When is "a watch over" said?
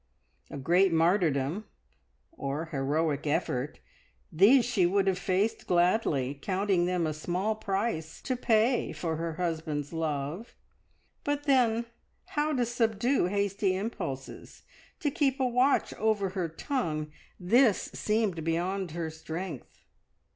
15.39-16.29